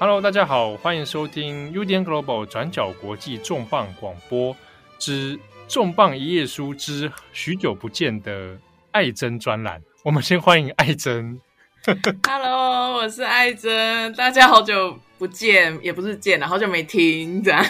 [0.00, 4.56] Hello，大家好，欢迎收听 UDN Global 转角国际重磅广播
[4.98, 5.38] 之
[5.68, 8.56] 重磅一页书之许久不见的
[8.92, 9.78] 爱珍专栏。
[10.02, 11.38] 我们先欢迎爱珍。
[12.26, 17.62] Hello，我是爱珍，大家好久不见，也不是见了，好久没听这样。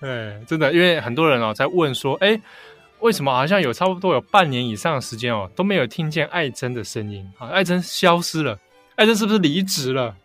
[0.00, 2.40] 对， 真的，因为很多人哦在问说，哎，
[3.00, 7.48] 为什么好像有差不多有半年以上的时间哦都没有听见爱珍的声音啊？
[7.48, 8.58] 爱珍消失了，
[8.96, 10.16] 爱珍是不是离职了？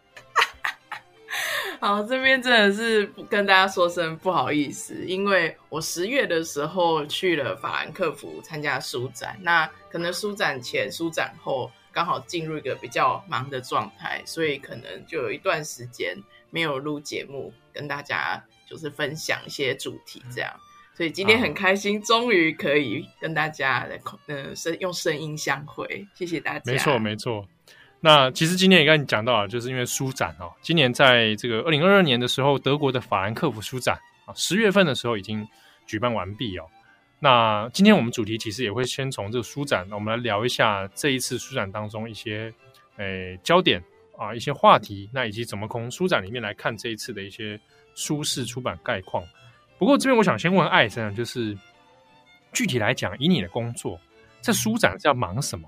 [1.81, 16.17] 好，这边真的是跟大家说声不好意思，因为我十月的时候去了法兰克福参加书展，那可能书展前、书展后刚好进入一个比较忙的状态，所以可能就有一段时间
[16.49, 20.51] 没有录节目，跟大家就是分享一些主题这样。
[20.93, 26.71] 所以今天很开心，终于可以跟大家的嗯声用声音相会，谢谢大家。
[26.73, 27.48] 没错，没错。
[28.01, 35.45] 那其实今天也跟你讲到了，就是因为书展哦，今年在这个二零二二年的时候，德国的法兰克福书展啊，十月份的时候已经
[35.85, 36.65] 举办完毕哦。
[37.20, 42.53] 那今天我们主题其实也会先从这个书展，我们来聊一下这一次书展当中一些
[42.95, 43.83] 诶焦点
[44.17, 47.59] 啊，一些话题，那以及怎么从书展里面来看这一次的一些
[47.95, 49.21] 书市出版概况。
[49.77, 51.57] 不过这边我想先问艾珍，就是
[52.53, 53.99] 具体来讲，以你的工作，
[54.39, 55.67] 在书展是要忙什么？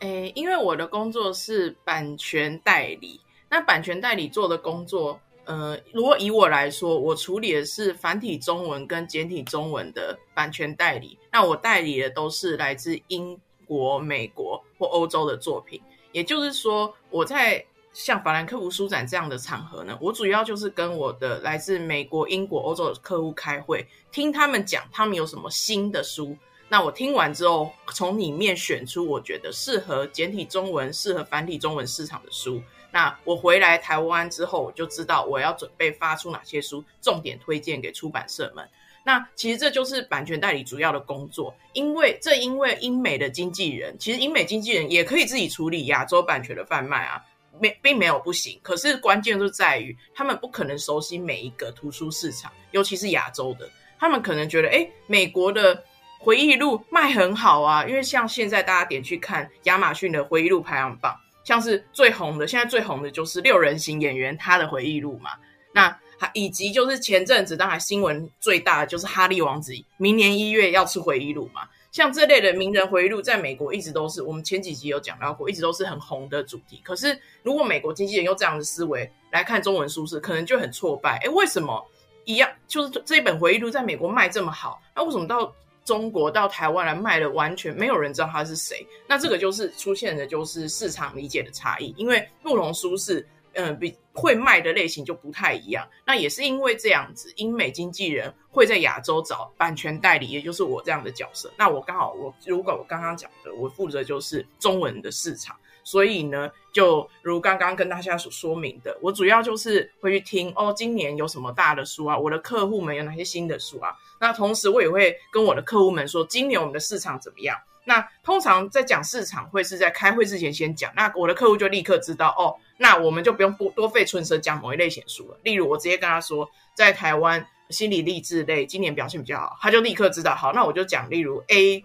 [0.00, 15.80] 诶，因为我的工作是版权代理，那版权代理做的工作，呃，如果以我来说，我处理的是繁体中文跟简体中文的版权代理，那我代理的都是来自英国、美国或欧洲的作品。
[16.12, 17.62] 也就是说，我在
[17.92, 26.34] 像法兰克福书展这样的场合呢，我主要就是跟我的来自美国、英国、欧洲的客户开会，听他们讲他们有什么新的书。
[26.72, 32.62] 那我听完之后，从里面选出我觉得适合简体中文、适合繁体中文市场的书。
[32.92, 38.64] 那我回来台湾之后，我就知道我要准备发出哪些书，重点推荐给出版社们。
[39.02, 47.20] 那其实这就是版权代理主要的工作，因为这因为英美的经纪人，其实英美经纪人也可以自己处理亚洲版权的贩卖啊，
[47.58, 48.60] 没并没有不行。
[48.62, 55.82] 可是关键就在于，他们不可能熟悉每一个图书市场，尤其是亚洲的，他们可能觉得，哎，美国的。
[56.22, 65.30] 回忆录卖很好啊，因为像现在大家点去看亚马逊的回忆录排行榜，像是最红的，现在最红的就是六人行演员他的回忆录嘛。
[65.72, 65.98] 那
[66.34, 71.62] 以及就是前阵子当然新闻最大的就是哈利王子，明年一月要出回忆录嘛。
[71.90, 76.80] 像这类的名人回忆录，在美国一直都是我们前几集有讲到过，一直都是很红的主题。
[76.84, 81.18] 可是如果美国经纪人用这样的思维来看中文书市，可能就很挫败。
[81.24, 81.84] 诶，为什么
[82.26, 82.48] 一样？
[82.68, 85.52] 就是这一本回忆录在美国卖这么好，那为什么到
[85.84, 88.86] 中国到台湾来卖的，完全没有人知道他是谁。
[89.06, 91.94] 那这个就是出现的，就是市场理解的差异。
[91.96, 93.20] 因为不同书是，
[93.54, 95.88] 嗯、呃，比会卖的类型就不太一样。
[96.06, 101.50] 那也是因为这样子，英美经纪人会在亚洲找版权代理，也就是我这样的角色。
[101.56, 105.56] 那我刚好，我如果我刚刚讲的，我负责就是中文的市场。
[105.82, 112.16] 所以呢，就如刚刚跟大家所说明的，我主要就是会去听哦，今年有什么大的书啊？
[112.16, 113.90] 我的客户们有哪些新的书啊？
[114.20, 117.56] 那同时我也会跟我的客户们说，今年我们的市场怎么样？
[117.84, 125.40] 那通常在讲市场会是在开会之前先讲，那我的客户就立刻知道哦，那我们就不用多多费唇舌讲某一类型书了。
[125.42, 131.82] 例如我直接跟他说，在台湾心理励志类今年表现比较好，他就立刻知道，好，那我就讲例如 A、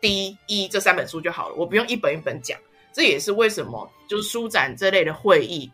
[0.00, 2.58] D、E 这三本书就好了，我不用一本一本讲。
[2.92, 5.70] 这也是为什么，就是书展这类的会议，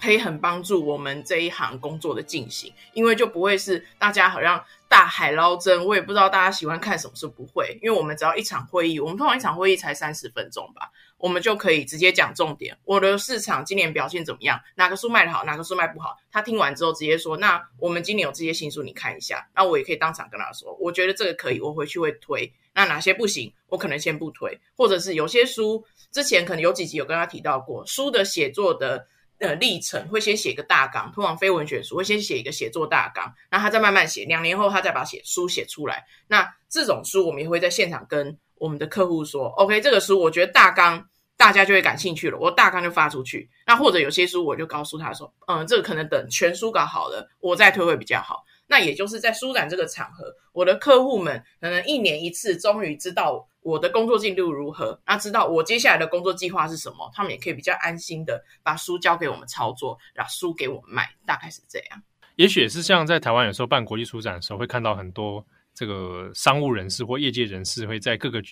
[0.00, 5.84] 可以很帮助我们这一行工作的进行，因为就不会是大家好像大海捞针。
[5.84, 12.76] 我也不知道大家喜欢看什么书，不会，因为我们只要一场会议，我们通常一场会议才三十分钟吧，我们就可以直接讲重点。
[12.84, 14.60] 我的市场今年表现怎么样？
[14.74, 15.44] 哪个书卖得好？
[15.44, 16.16] 哪个书卖不好？
[16.30, 25.82] 他听完之后直接说：“那我们今年有这些新书，你看一下。”那我也可以当场跟他说：“我觉得这个可以，我回去会推。”那哪些不行，我可能先不推，或者是有些书
[26.12, 29.06] 之前可能有几集有跟他提到过，书的写作的
[29.38, 36.04] 呃历程会先写一个大纲，通常非文学书会先写一个写作大纲，然后他再慢慢写，两年后他再把写书写出来。
[36.28, 43.50] 那这种书我们也会在现场跟我们的客户说，OK，这个书我觉得大纲大家就会感兴趣了，我大纲就发出去。
[43.66, 48.42] 那或者有些书我就告诉他说，嗯，这个可能等全书搞好了，我再推会比较好。
[48.68, 62.02] 那也就是在书展这个场合，我的客户们可能一年一次，终于知道我的工作进度如何，那知道我接下来的工作计划是什么，他们也可以比较安心的把书交给我们操作，把书给我们卖，大概是这样。
[62.34, 68.42] 也许也是像在台湾有时候办国际书展的时候，会看到很多这个商务人士或业界人士会在各个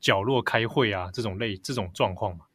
[0.00, 2.46] 角落开会啊，这种类这种状况嘛。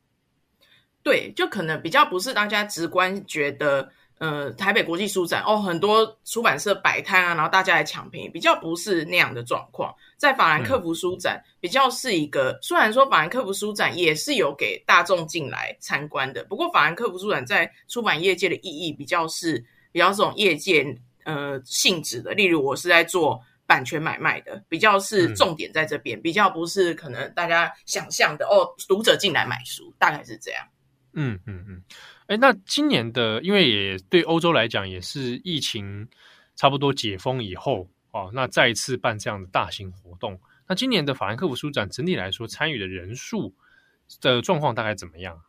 [1.03, 3.91] 对，就可能比较不是大家直观觉得。
[4.17, 9.93] 呃，台北国际书展哦，很多出版社摆摊啊，然后大家来抢便宜，比较不是那样的状况。
[10.15, 22.33] 在法兰克福书展，嗯、比较是一个，虽然说法兰克福书展也是有给大众进来参观的，不过法兰克福书展在出版业界的意义比较是比较这种业界呃性质的。
[22.33, 30.65] 例如，我是在做版权买卖的，比较是重点在这边，嗯、比较不是可能大家想象的哦，读者进来买书，大概是这样。
[31.11, 31.83] 嗯嗯嗯。
[32.27, 36.07] 哎，那今年的，因为也对欧洲来讲，也是疫情
[36.55, 40.39] 差不多解封以后哦，那再一次办这样的大型活动。
[40.67, 43.53] 那今年的法兰克福书展整体来说，参与的人数
[44.21, 45.39] 的状况大概怎么样？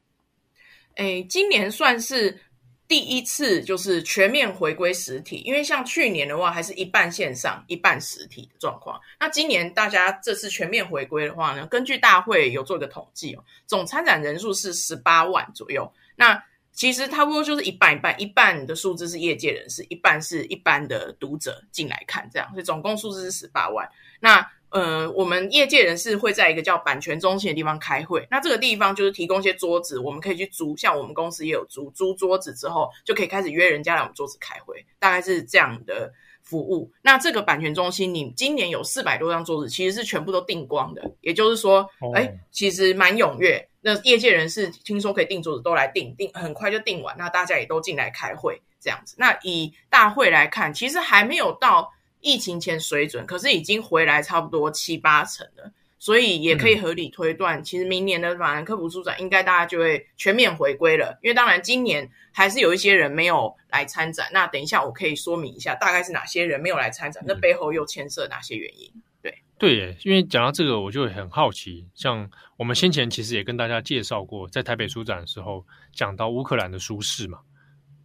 [0.97, 2.39] 哎，今年算是
[2.87, 5.37] 第一次，就是全面回归实体。
[5.47, 9.01] 因为像去年的话，还是一半线上，一半实体的状况。
[9.19, 15.91] 那今年大家这次全面回归的话呢，根据大会有做一个统计哦，总参展人数是十八万左右。
[16.15, 16.43] 那
[16.77, 23.89] 其实差不多就是一半一半，一半的数字是业界人士，一半是一般的读者进来看，这样，所以总共数字是十八万。
[24.21, 36.13] 那呃，我们业界人士会在一个叫版权中心的地方开会，那这个地方就是提供一些桌子，我们可以去租，像我们公司也有租，租桌子之后就可以开始约人家来我们桌子开会，大概是这样的。
[36.47, 36.91] 服务。
[37.03, 41.03] 那这个版权中心，你今年有四百多张桌子，其实是全部都订光的。
[41.21, 43.69] 也就是说，哎、哦，其实蛮踊跃。
[43.83, 47.15] 那业界人士听说可以订桌子，都来订，订很快就订完。
[47.19, 49.15] 那大家也都进来开会，这样子。
[49.19, 55.71] 那以大会来看，其实还没有到疫情前水准，可是已经回来差不多七八成了。
[55.99, 61.19] 所以也可以合理推断，嗯、其实明年的法兰克福书展应该大家就会全面回归了。
[61.23, 68.93] 因为当然今年还是有一些人没有来参展，那等一下我可以说明一下，大概是哪些人没有来参展，嗯、那背后又牵涉哪些原因？
[69.23, 77.39] 对对，因为讲到这个，我就很好奇，像我们先前其实也跟大家介绍过，在台北书展的时候讲到乌克兰的书市嘛，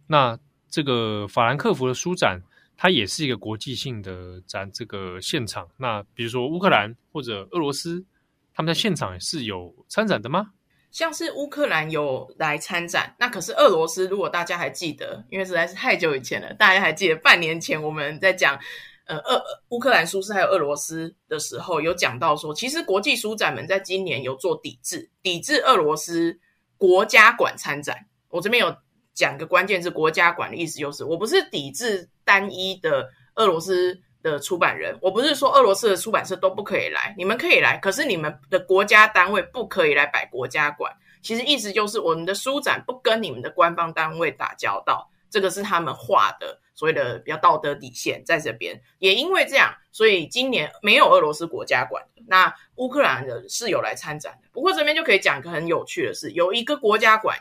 [0.06, 0.38] 那
[0.70, 2.40] 这个法兰克福的书展。
[2.82, 5.68] 它也是一个国际性的展，这个现场。
[5.76, 8.04] 那比如说乌克兰或者俄罗斯，
[8.52, 10.48] 他们在现场是有参展的吗？
[10.90, 18.58] 像是乌克兰有来参展，那可是俄罗斯，如果大家还记得，因为实在是太久以前了，大家还记得半年前我们在讲
[19.06, 26.36] 呃俄乌克兰书市还有俄罗斯的时候，有讲到说，其实国际书展们在今年有做抵制，抵制俄罗斯
[26.76, 27.96] 国家馆参展。
[28.28, 28.76] 我这边有
[29.14, 32.08] 讲个关键字，国家管的意思就是，我不是抵制。
[32.24, 40.92] 单一的俄罗斯的出版人，我不是说俄罗斯的出版社都不可以来，你们可以来，可是你们的国家单位不可以来摆国家馆。
[41.20, 48.80] 其实意思就是我们的书展不跟你们的官方单位打交道，这个是他们画的所谓的比较道德底线在这边。
[49.00, 54.48] 也因为这样，所以今年没有俄罗斯国家馆，那乌克兰的是有来参展的。
[54.52, 57.36] 不过这边就可以讲一个很有趣的事，有一个国家馆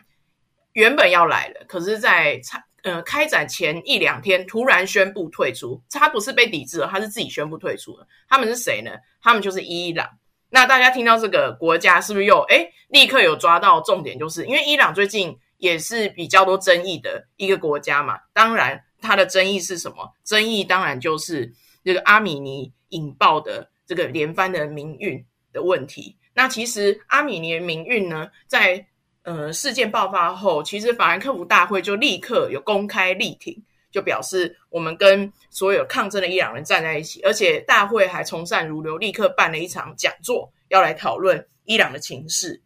[0.73, 2.63] 原本要来了，可是在参。
[2.83, 8.07] 呃，开展前一两天突然宣布退出，他不是被抵制了，他是自己宣布退出了。
[8.27, 8.89] 他们是谁呢？
[9.21, 10.09] 他们就是伊朗。
[10.49, 14.17] 那大家听到这个国家是不是又诶立刻有抓到重点？
[14.17, 18.17] 就是因为伊朗最近也是比较多争议的一个国家嘛。
[18.33, 20.11] 当然，它的争议是什么？
[20.23, 21.53] 争议当然就是
[21.83, 25.23] 这个阿米尼引爆的这个连番的民运
[25.53, 26.17] 的问题。
[26.33, 28.87] 那其实阿米尼的民运呢，在
[29.23, 33.55] 呃，事件爆发后，其实法兰克福大会就立刻有公开力挺，
[33.91, 42.59] 就表示我们跟所有抗争的伊朗人站在一起，而且大会还从善如流，立刻办了一场讲座，要来讨论伊朗的情势。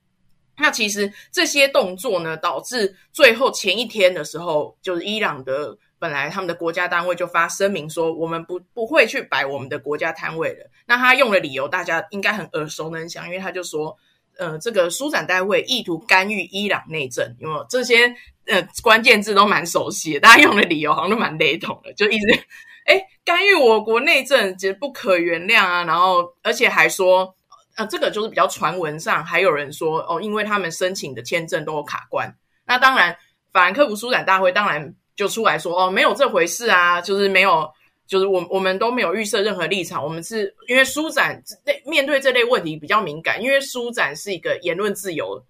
[0.58, 10.70] 那其实这些动作呢，导致最后前一天的时候，就是伊朗的本来他们的国家单位就发声明说，我们不不会去摆我们的国家摊位了。
[10.86, 13.98] 那他用的理由大家应该很耳熟能详，因为他就说。
[14.38, 18.08] 呃，这个书展单位意图干预伊朗内政，因为这些
[18.48, 22.28] 呃关键字都蛮熟悉的，大家用的理由好像都蛮雷同的，就一直
[22.86, 25.84] 哎干预我国内政，其实不可原谅啊。
[25.84, 27.36] 然后而且还说，
[27.76, 32.36] 呃，这个就是比较传闻上还有人说哦，因为他们申请的签证都有卡关。
[32.66, 33.18] 那当然，
[33.52, 37.70] 法兰克福书展大会当然就出来说哦，没有这回事啊，就是没有。
[38.08, 41.42] 就是我我们都没有预设任何立场，我们是因为书展
[41.86, 45.44] 面对这类问题比较敏感，因为书展是一个言论自由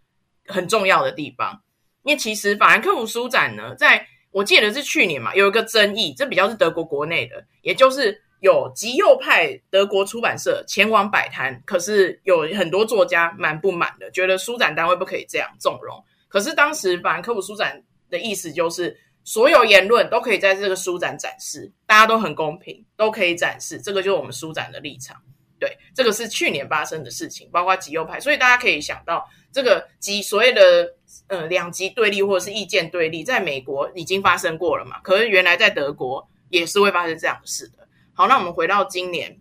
[0.48, 1.62] 很重要的地方。
[2.04, 16.02] 因为其实法兰克福书展呢，在我记得是去年嘛，有一个争议，这比较是德国国内的，也就是有极右派德国出版社前往摆摊，可是有很多作家蛮不满的，觉得书展单位不可以这样纵容。
[16.30, 18.98] 可是当时法兰克福书展的意思就是。
[19.26, 23.82] 所有言论都可以在这个书展展示，大家都很公平，都可以展示。
[23.82, 25.22] 这个就是我们书展的立场。
[25.60, 30.94] 对，这个是去年发生的事情，包括极右派，所以大家可以想到，这个极所谓的
[31.28, 35.00] 呃两极对立或者是意见对立，在美国已经发生过了嘛？
[35.00, 37.88] 可是原来在德国也是会发生这样的事的。
[38.14, 39.36] 好，那我们回到今年，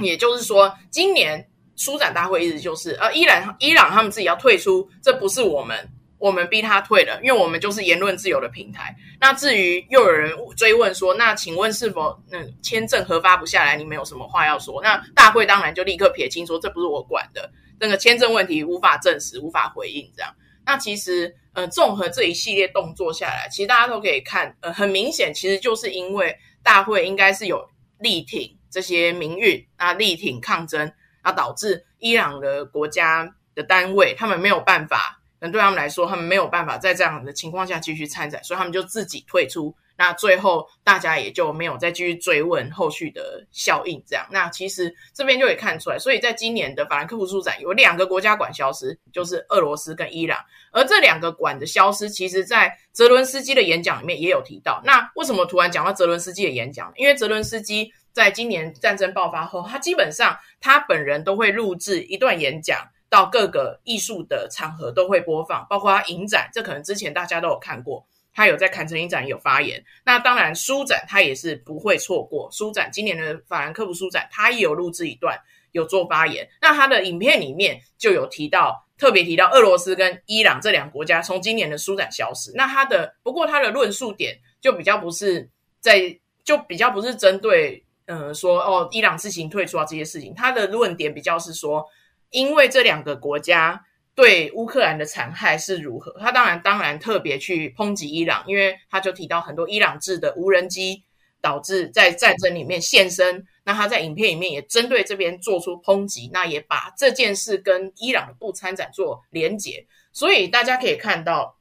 [0.00, 5.88] 也就是说，今年书展大会一直就是，呃，伊朗伊朗他们自己要退出，这不是我们。
[6.22, 8.94] 我们逼他退了，因为我们就是言论自由的平台。
[9.20, 13.74] 那至于又有人追问说，那请问是否那签证核发不下来？
[13.74, 14.80] 你们有什么话要说？
[14.84, 17.50] 那大会当然就立刻撇清说，这不是我管的，
[17.80, 20.32] 那个签证问题无法证实，无法回应这样。
[20.64, 35.18] 那其实呃，综合这一系列动作下来，其实大家都可以看，呃，很明显，其实就是因为大会应该是有力挺这些民运啊，力挺抗争啊，导致伊朗的国家的单位他们没有办法。
[35.44, 39.74] 那对他们来说，他们没有办法在这样的情况下继续参展，所以他们就自己退出。
[39.98, 44.00] 那最后大家也就没有再继续追问后续的效应。
[44.06, 50.38] 这样，那其实这边就可以看出来，所以在今年的法兰克福书展有两个国家馆消失，就是俄罗斯跟伊朗。
[50.70, 54.80] 而这两个馆的消失，其实在泽伦斯基的演讲里面也有提到。
[54.84, 56.92] 那为什么突然讲到泽伦斯基的演讲？
[56.94, 62.78] 因为泽伦斯基在今年战争爆发后，他基本上他本人都会录制一段演讲。
[63.12, 68.02] 到各个艺术的场合都会播放，包括他影展，这可能之前大家都有看过。
[68.32, 72.48] 他有在坎城影展有发言，那当然书展他也是不会错过。
[72.50, 75.38] 书展今年的法兰克福书展，他也有录制一段
[75.72, 76.48] 有做发言。
[76.58, 82.50] 那他的影片里面就有提到，特别提到俄罗斯跟伊朗这两个国家从今年的书展消失。
[82.54, 85.50] 那他的不过他的论述点就比较不是
[85.80, 90.34] 在，就比较不是针对，呃，说哦伊朗自行退出啊这些事情。
[90.34, 91.86] 他的论点比较是说。
[92.32, 93.80] 因为这两个国家
[94.14, 101.02] 对乌克兰的残害是如何，他当然当然特别去抨击伊朗，因为他就提到很多伊朗制的无人机
[101.40, 103.46] 导致在战争里面现身。
[103.64, 109.86] 那他在影片里面也针对这边做出抨击，那也把这件事跟伊朗的不参展做连结。
[110.12, 111.56] 所以大家可以看到，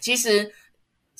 [0.00, 0.52] 其实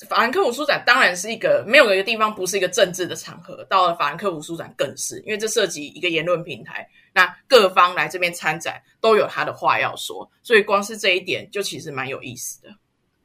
[0.09, 6.87] 法兰克福书展当然是一个没有一个地方不是一个政治的场合，到了法兰克福书展更是，因为这涉及一个言论平台。
[7.19, 12.73] 那各方来这边参展都有他的话要说，所以光是这一点就其实蛮有意思的。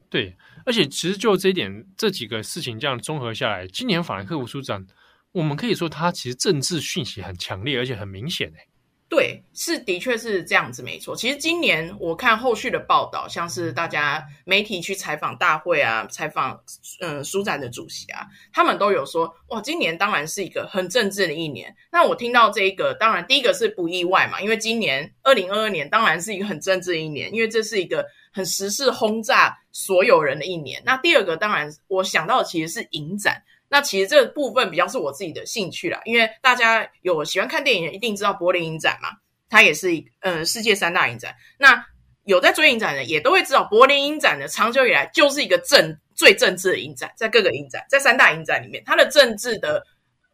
[0.09, 0.35] 对，
[0.65, 4.85] 而且其实就这一点，这几个事情这样综合下来，今年法兰克福书展，
[5.31, 8.67] 我们可以说它其实政治讯息很强烈，而且很明显诶。
[9.07, 11.15] 对，是的确是这样子，没错。
[11.15, 16.59] 其实今年我看后续的报道，像是大家媒体去采访大会啊，采访
[16.99, 21.73] 嗯书展的主席啊，他们都有说，哇，今年当然是一个很政治的一年。
[21.91, 30.81] 那我听到这一个，当然第一个是不意外嘛，因为今年二零二二年当然是一个很政治的一年，因为这是一个很时事轰炸所有人的一年。
[30.83, 33.43] 那第二个当然我想到的其实是影展。
[33.75, 39.09] 那其实这部分比较是我自己的兴趣啦，因为大家有喜欢看电影的，一定知道柏林影展嘛，
[39.49, 41.35] 它也是一呃世界三大影展。
[41.59, 41.85] 那
[42.23, 49.83] 有在追影展的，也都会知道柏林影展呢，长久以来就是一个政最政治的影展，在各个影展，在三大影展里面，它的政治的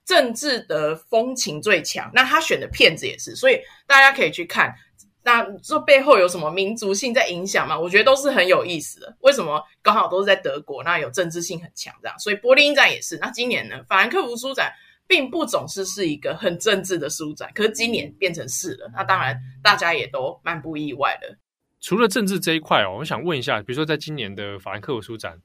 [0.06, 2.12] 政治的风情最强。
[2.14, 4.72] 那他选的片子也是，所以大家可以去看。
[5.24, 7.80] 那这背后有什么民族性在影响吗？
[7.80, 9.16] 我觉得都是很有意思的。
[9.20, 10.84] 为什么刚好都是在德国？
[10.84, 13.18] 那有政治性很强，这样，所以柏林展也是。
[13.18, 14.74] 那今年呢，法兰克福书展
[15.06, 18.90] 并不总是是一个很政治的书展，可是今年变成是了。
[18.96, 21.38] 那当然，大家也都蛮不意外的。
[21.82, 25.40] 除了政治这一块哦，我想问一下，比如说在今年的法兰克福书展，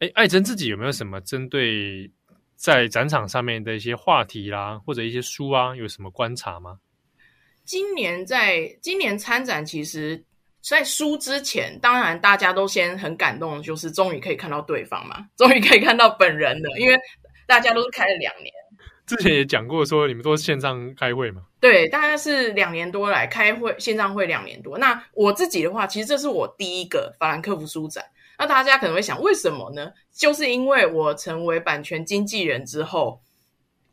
[0.00, 2.10] 哎，艾珍自己有没有什么针对
[2.56, 6.78] 在展场上面的一些话题啦，或者一些书啊，有什么观察吗？
[7.64, 10.22] 今年在今年参展，其实，
[10.62, 16.98] 在书之前，当然大家都先很感动，就是终于可以看到对方嘛， 终于可以看到本人了，因为
[17.46, 18.52] 大家都是开了两年。
[19.06, 21.42] 之前也讲过说，你们都是线上开会嘛？
[21.60, 24.78] 对，大概是两年多来开会，线上会两年多。
[24.78, 28.02] 那我自己的话，其实这是我第一个法兰克福书展。
[28.38, 29.92] 那大家可能会想，为什么呢？
[30.10, 33.20] 就是因为我成为版权经纪人之后，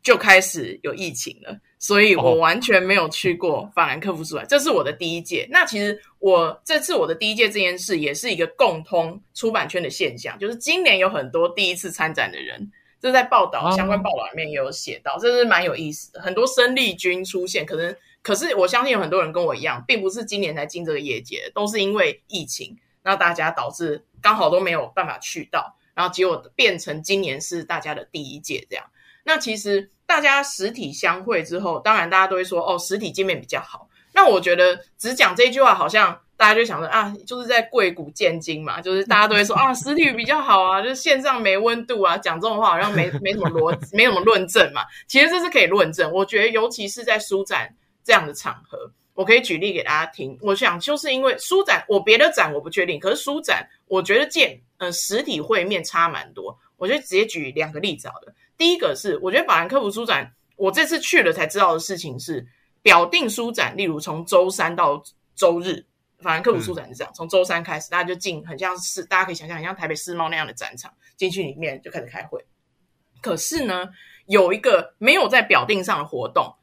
[0.02, 1.58] 就开始有疫情了。
[1.82, 5.48] 所以我完全没有去过法兰克福书展，这是我的第一届。
[5.50, 12.70] 那其实我这次我的第一届这件事，也是一个共通出版圈的现象，就是今年有很多第一次参展的人，
[13.00, 16.20] 这在报道相关报道里面也有写到，这是蛮有意思的。
[16.20, 28.84] 很多生力军出现，可能可是我相信有很多人跟我一样，并不是今年才进这个业界，都是因为疫情，那大家导致刚好都没有办法去到，然后结果变成今年是大家的第一届这样。
[29.24, 29.90] 那其实。
[30.06, 33.88] 大家实体相会之后，当然大家都会说哦，实体见面比较好。
[34.14, 44.82] 那我觉得只讲这句话，好像大家就想说啊，就是在贵古贱今嘛，就是大家都会说啊， 实体比较好啊，就是线上没温度啊，讲这种话好像没没什么逻辑，没什么论证嘛。
[45.06, 46.12] 其实这是可以论证。
[46.12, 50.36] 我觉得尤其是在书展这样的场合，我可以举例给大家听。
[50.42, 56.58] 我想就是因为书展，我别的展我不确定，可是书展我觉得见呃实体会面差蛮多。
[56.76, 58.34] 我就直接举两个例子好了。
[58.62, 62.46] 第一个是我觉得法兰克福书展，我这次去了才知道的事情是，
[62.80, 65.02] 表定书展，例如从周三到
[65.34, 65.84] 周日，
[66.20, 72.40] 法兰克福书展是这样，从周三开始，大家就进，很像是大家可以想象，很像台北世贸那样的展场，进去里面就开始开会。
[73.20, 73.88] 可是呢，
[74.26, 76.54] 有一个没有在表定上的活动，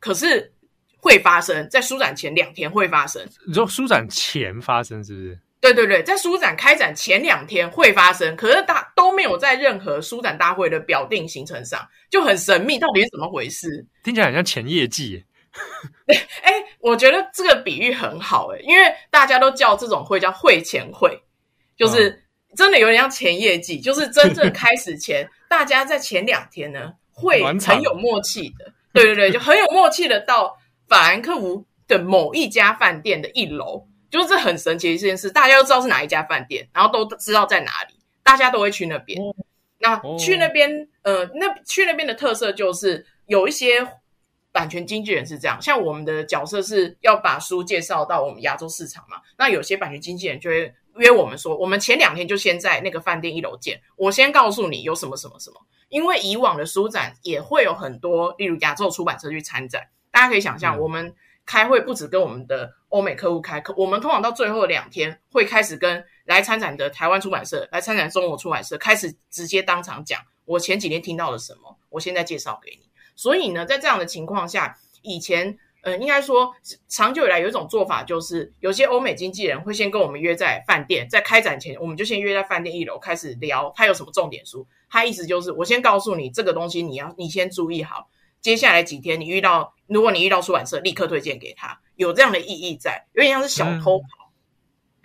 [0.00, 0.50] 可是
[0.96, 3.22] 会发生在书展前两天会发生。
[3.46, 5.38] 你说书展前发生是不是？
[5.62, 13.86] 对对对，在书展开展前两天会发生，可是大都没有在任何书展大会的表定行程上，就很神秘，到底是怎么回事？
[14.02, 15.24] 听起来很像前业绩。
[16.42, 21.22] 哎，我觉得这个比喻很好诶，因为大家都叫这种会叫会前会，
[21.76, 22.24] 就是
[22.56, 39.20] 真的有点像前业绩，就是真正开始前， 大家在前两天呢会很有默契的，对对对，就很有默契的到法兰克福的某一家饭店的一楼，就是这很神奇的一件事，大家都知道是哪一家饭店，然后都知道在哪里，大家都会去那边。
[39.80, 43.84] 那去那边，呃，那去那边的特色就是有一些。
[44.54, 49.16] 版权经纪人是这样，像我们的角色是要把书介绍到我们亚洲市场嘛。
[49.38, 55.56] 那有些版权经纪人就会约我们说，我们前两天就先在那个饭店一楼见，我先告诉你有什么什么什么。
[55.88, 61.14] 因为以往的书展也会有很多，例如亚洲出版社去参展，大家可以想象，我们
[61.46, 72.88] 开会不止跟我们的欧美客户开，我们通常到最后两天会开始跟来参展的台湾出版社、来参展中国出版社开始直接当场讲，我前几天听到了什么，我现在介绍给你。
[73.16, 76.54] 所以呢，在这样的情况下，以前，呃，应该说
[76.88, 84.66] 长久以来有一种做法，就是有些欧美经纪人会先跟我们约在饭店，在开展前，我们就先约在饭店一楼开始聊，他有什么重点书。
[84.88, 88.08] 他意思就是，我先告诉你这个东西，你要你先注意好，
[88.42, 94.06] 接下来几天你遇到，如果你遇到出版社，立刻推荐给他，有这样的意义在，有点像是小偷跑。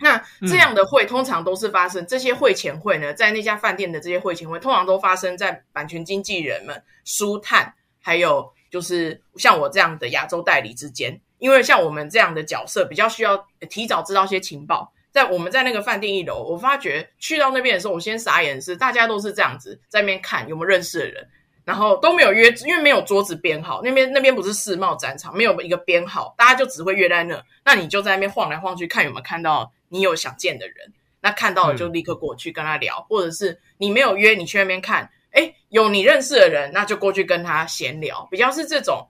[0.00, 7.72] 那这样的会通常都是发生，这些会前会呢，在那家饭店的这些会前会，通常都发生在版权经纪人们书探。
[8.00, 13.36] 还有就是像我这样的亚洲代理之间，因为像我们这样的角色比较需要
[13.68, 14.92] 提早知道一些情报。
[15.10, 21.28] 在我们在那个饭店一楼，我发觉去到那边的时候，我先傻眼的是，大家都是这样子在那边看有没有认识的人，
[21.68, 23.82] 然后都没有约，因为没有桌子编号。
[23.84, 27.44] 那边那边不是世贸展场，没有一个编号，大家就只会约在那。
[27.62, 30.94] 那你就在那边晃来晃去，看有没有看到你有想见的人。
[31.20, 35.10] 那看到了就立刻过去跟他聊，或者是你没有约，你去那边看。
[35.32, 39.06] 哎，有你认识的人，那就过去跟他闲聊，比较是这种，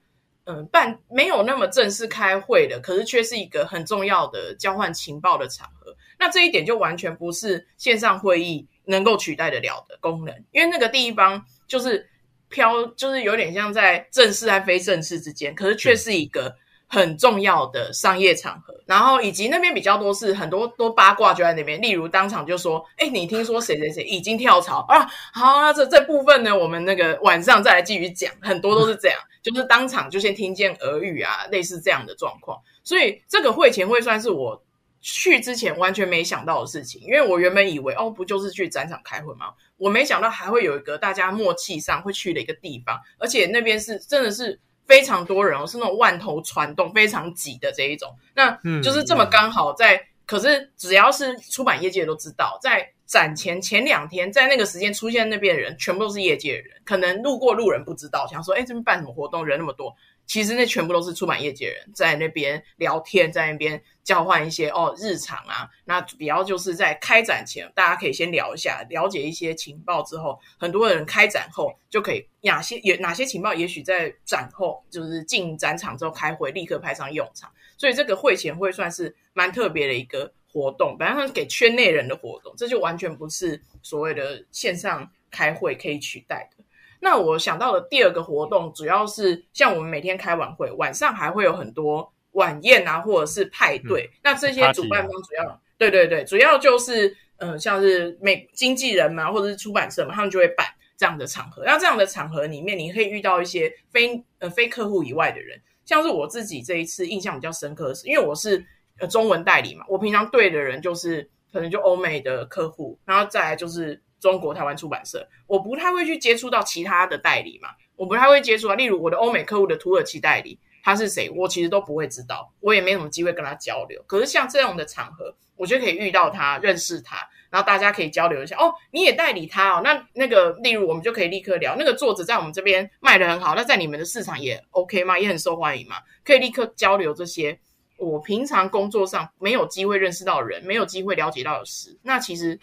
[0.47, 5.95] 嗯、办没有那么正式开会的，可是却是一个很重要的交换情报的场合。
[6.19, 12.11] 那这一点就完全不是线上会议能够取代得了的功能，因为那个地方就是
[12.49, 16.55] 飘，就是有点像在正式和非正式之间，可是却是一个。
[16.91, 28.33] 很重要的商业场合，然后以及那边比较多是很多多八卦就在那边，例如当场就说：“哎，你听说谁谁谁已经跳槽啊？”好，啊这这部分呢，我们那个晚上再来继续讲。
[28.41, 32.59] 很多都是这样，就是当场就先听见耳语啊，类似这样的状况。
[32.83, 34.65] 所以这个会前会算是我
[35.03, 39.49] 去之前完全没想到的事情，因为我原本以为哦，不就是去展场开会吗？
[39.79, 44.61] 我没想到还会有一个大家默契上会去的一个地方，而且那边是真的是。
[44.89, 48.51] 非常多人哦，是那种万头攒动、非常挤的这一种，那
[48.83, 50.03] 就是这么刚好在。
[50.25, 56.81] 可是只要是出版业界都知道，在展前前两天，在那个时间出现那边的人，全部都是业界的人。
[56.87, 59.45] 可能路过路人不知道，想说：“哎，这边办什么活动？
[59.45, 59.95] 人那么多。”
[60.29, 65.69] 其实那全部都是出版业界人在那边聊天，在那边交换一些哦日常啊。
[65.87, 77.51] 那主要就是在开展前，大家可以先聊一下，了解一些情报之后，很多人开展后就可以哪些也哪些情报，也许在展后就是进展场之后开会立刻派上用场。
[77.79, 86.63] 所以这个会前会算是蛮特别的一个活动，本来是给圈内人的活动，这就完全不是所谓的线上开会可以取代的。
[87.01, 94.11] 那我想到的第二个活动，主要是像我们每天开晚会，晚上还会有很多晚宴啊，或者是派对。
[94.13, 101.63] 嗯、那这些主办方主要，嗯、对对对，主要就是嗯、呃，像是美经纪人嘛，或者是出版社嘛，他们就会办这样的场合。
[101.65, 108.65] 那这样的场合里面，你可以遇到一些非呃非客户以外的人，像是我自己这一次印象比较深刻的是，因为我是
[108.99, 114.03] 呃中文代理嘛，我平常对的人就是可能就欧美的客户，然后再来就是。
[114.21, 118.75] 中国台湾出版社，我不太会去接触到其他的代理嘛，我不太会接触啊。
[118.75, 124.03] 例如我的欧美客户的土耳其代理，他是谁，我其实都不会知道，我也没什么机会跟他交流。
[124.07, 127.17] 可是像这样的场合，我就可以遇到他，认识他，
[127.51, 128.57] 然后大家可以交流一下。
[128.57, 135.19] 哦，你也代理他哦，那那个例如我们就可以立刻聊，那个作者在我们这边卖得很好，那在你们的市场也 OK 吗？
[135.19, 135.97] 也很受欢迎吗？
[136.25, 137.59] 可以立刻交流这些。
[137.99, 142.57] 我平常工作上没有机会认识到人，没有机会了解到的事，那其实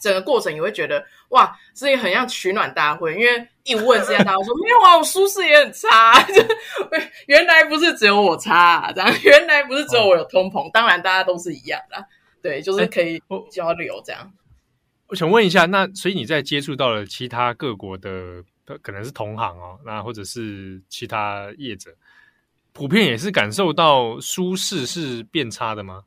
[0.00, 6.34] 整个过程也会觉得哇，这也很像取暖大会，因为一问之下，大家说没有啊，我舒适也很差， 就
[7.26, 12.04] 原来不是只有我差啊，这样原来不是只有我有通膨，当然大家都是一样的，
[12.42, 14.22] 对，就是可以交流这样。
[14.22, 14.30] 欸
[15.10, 18.44] 我想问一下，那所以你在接触到了其他各国的，
[18.80, 21.90] 可能是同行哦，那或者是其他业者，
[22.72, 26.04] 普遍也是感受到舒适是变差的吗？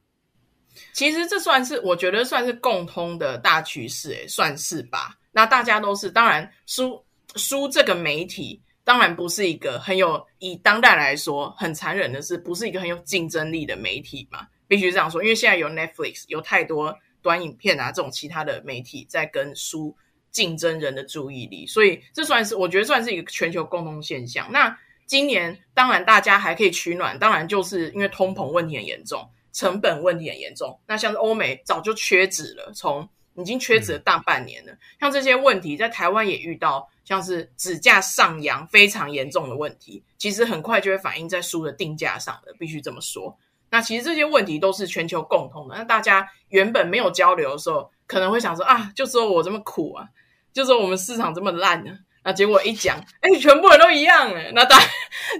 [0.92, 5.18] 其实这算是我觉得算是共通的大趋势，诶，算是吧。
[5.32, 7.04] 那大家都是，当然书
[7.36, 14.48] 书这个媒体，当然不是一个很有以当代来说很残忍的是，不是一个很有竞争力的媒体嘛？
[14.68, 16.94] 必须这样说，因为现在有 Netflix，有太多。
[17.24, 19.96] 短影片啊，这种其他的媒体在跟书
[20.30, 24.52] 竞争人的注意力，所以这算是我觉得算是一个全球共通现象。
[24.52, 30.78] 那今年当然大家还可以取暖，当然就是因为通膨问题很严重，成本问题很严重。
[30.86, 34.74] 那像是欧美早就缺纸了，从已经缺纸了大半年了。
[34.74, 43.38] 嗯、像这些问题在台湾也遇到，像是纸价上扬非常严重的问题，其实很快就会反映在书的定价上的，必须这么说。
[43.70, 45.76] 那其实这些问题都是全球共通的。
[45.76, 50.08] 那大家原本没有交流的时候，可能会想说啊，就说我这么苦啊，
[50.52, 51.98] 就说我们市场这么烂呢、啊。
[52.24, 54.52] 那结果一讲，哎，全部人都一样哎。
[54.54, 54.86] 那大家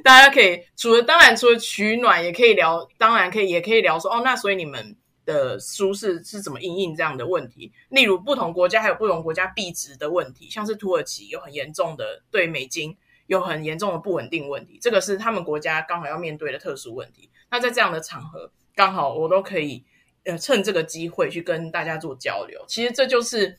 [0.04, 7.72] 大家可以除了当然除了取暖，也可以聊，当然可以也可以聊说哦，那所以你们的舒适是怎么应应这样的问题？
[7.90, 17.30] 例如不同国家还有不同国家币值的问题，像是土耳其有很严重的对美金有很严重的不稳定问题，这个是他们国家刚好要面对的特殊问题。
[17.50, 19.86] 那在这样的场合，刚好我都可以，
[20.26, 22.62] 呃，趁这个机会去跟大家做交流。
[22.68, 23.58] 其实这就是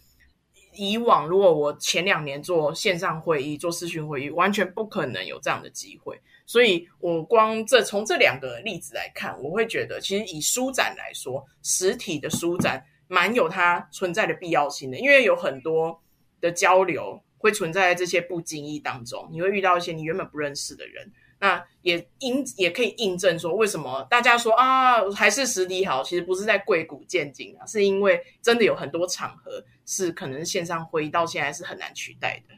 [0.77, 6.21] 以往如果我前两年做线上会议、做视讯会议，完全不可能有这样的机会。
[6.47, 16.03] 所以我光这从这两个例子来看，我会觉得，其实以书展来说，实体的书展蛮有它存在的必要性的，因为有很多
[16.41, 21.11] 的交流会存在在这些不经意当中，你会遇到一些你原本不认识的人。
[21.41, 26.03] 那也印也可以印证说，为什么大家说啊，还是实体好？
[26.03, 32.55] 其实不是在贵古贱今啊，是因为真的有很多场合是可能线上会议到现在是很难取代的。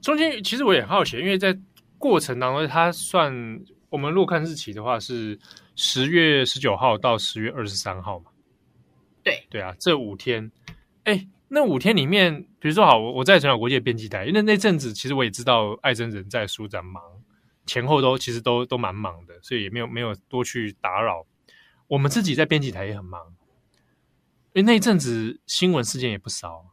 [0.00, 1.58] 中间其实我也很好奇，因为在
[1.98, 3.32] 过程当中，它算
[3.90, 5.38] 我们如果看日期的话，是
[5.76, 8.30] 十月十九号到十月二十三号嘛？
[9.22, 10.50] 对对啊，这五天，
[11.04, 17.02] 哎，那五天里面，比如说好，我我在成长国际编辑台，因为那阵子其实我也知道艾珍人在书展忙。
[17.66, 21.26] 前后都其实都都蛮忙的，所以也没有没有多去打扰。
[21.86, 23.20] 我们自己在编辑台也很忙，
[24.54, 26.64] 因为那一阵子新闻事件也不少，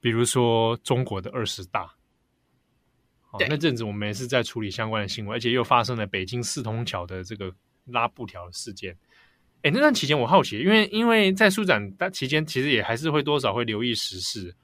[0.00, 1.84] 比如说中国的二十大，
[3.30, 7.52] 哦，那阵子我们也是在处理相关的新闻，而且又发生了北京四通桥的这个
[7.86, 8.96] 拉布条事件。
[9.62, 14.54] 哎，那段期间我好奇，因为因为在书展期间，其实也还是会多少会留意时事，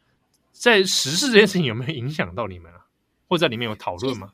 [0.52, 2.86] 在时事这件事情有没有影响到你们啊？
[3.26, 4.32] 或者在里面有讨论吗？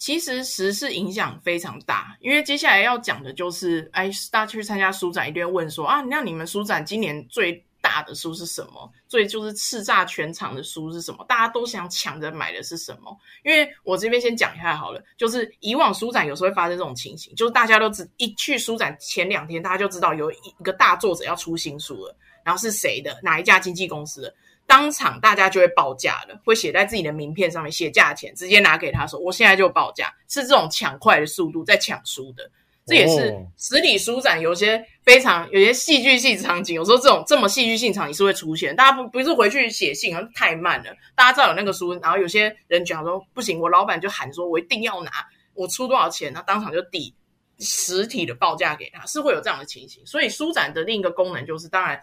[0.00, 8.90] 其实时事影响非常大，因为接下来要讲的就是，哎，大家去参加书展一定会问说啊，那你们书展今年最大的书是什么？
[9.08, 11.22] 最就是叱咤全场的书是什么？
[11.28, 13.14] 大家都想抢着买的是什么？
[13.44, 24.34] 因为我这边先讲一下好了，就是以往书展有时候会发生这种情形，就是大家都知一去书展前两天，大家就知道有一个大作者要出新书了，然后是谁的，哪一家经纪公司的。
[24.70, 32.48] 当场大家就会报价了，会写在自己的名片上面，写价钱，直接拿给他说：“我现在就报价。”是这种抢快的速度在抢书的，
[32.86, 36.76] 这也是实体书展有些非常有些戏剧性场景。
[36.76, 40.96] 有时候这种这么戏剧性场景是会出现，大家不不是回去写信，太慢了。
[41.16, 45.10] 大家知道有那个书，然后有些人讲说不行，我老板就喊说：“我一定要拿，
[45.54, 47.12] 我出多少钱？”他当场就抵
[47.58, 50.00] 实体的报价给他，是会有这样的情形。
[50.06, 52.00] 所以书展的另一个功能就是，当然。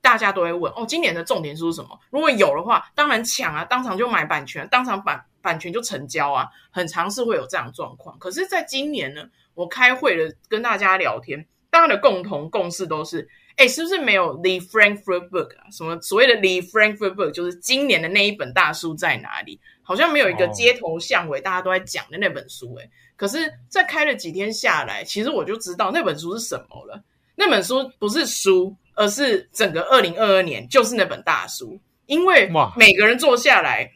[0.00, 1.98] 大家都会问哦，今年的重点书是什么？
[2.10, 8.18] 如果有的话，当然抢啊，当场就买版权，当场版版权就成交啊，很常是会有这样的状况。
[8.18, 15.70] 可是，在今年呢，我开会了，跟大家聊天，大家的共同共识都是，哎，是不是没有 The Frankfurt Book 啊？
[15.70, 19.60] 什么所谓的 The Frankfurt Book，就是今年的那一本大书在哪里？
[19.82, 27.02] 好像没有一个街头巷尾大家都在讲的那本书，哎，可是，在开了几天下来，其实我就知道那本书是什么了。
[27.38, 28.76] 那本书不是书。
[29.00, 33.88] 而是整个二零二二年就是那本大书，因为每个人坐下来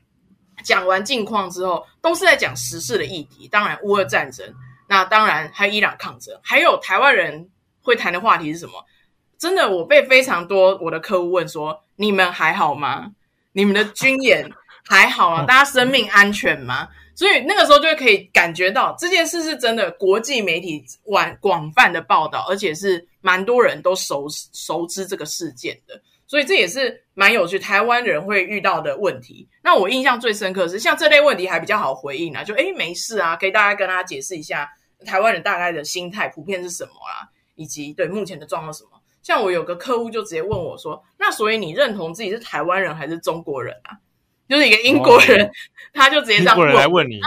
[0.62, 3.48] 讲完近况之后，都是在讲时事的议题。
[3.48, 4.46] 当然，乌俄战争，
[4.88, 7.50] 那当然还有伊朗抗争，还有台湾人
[7.83, 8.74] 会谈的话题是什么？
[9.37, 13.11] 真的，我被非常多我的客户问说：“你们还好吗？
[13.55, 14.48] 你们的军演
[14.85, 15.42] 还好吗？
[15.50, 26.01] 大家生命安全吗？”所以那个时候就可以感觉到这件事是真的，国际媒体广广泛的报道，而且是蛮多人都熟熟知这个事件的。
[26.27, 29.46] 所以这也是蛮有趣，台湾人会遇到的问题。
[29.62, 34.66] 那我印象最深刻的是，像这类问题还比较好回应啊，就诶没事啊，可以大家跟大家解释一下
[35.05, 38.90] 台湾人大概的心态普遍是什么啊，以及对目前的状况什么。
[39.22, 43.94] 像我有个客户就直接问我说：“那所以你认同自己是台湾人还是中国人啊？”
[44.52, 45.50] 就是一个英国人，哦、
[45.94, 47.18] 他就直接这样问，人来问你。